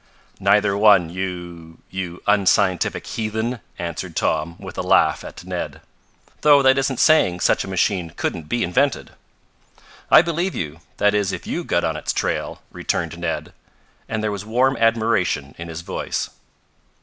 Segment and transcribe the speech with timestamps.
[0.39, 5.79] "Neither one, you you unscientific heathen," answered Tom, with a laugh at Ned.
[6.41, 9.11] "Though that isn't saying such a machine couldn't be invented."
[10.09, 13.53] "I believe you that is if you got on its trail," returned Ned,
[14.09, 16.31] and there was warm admiration in his voice.